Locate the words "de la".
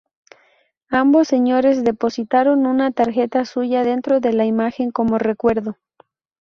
4.19-4.45